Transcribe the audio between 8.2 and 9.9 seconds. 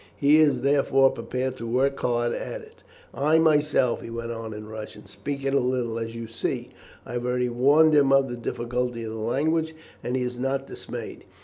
the difficulty of the language,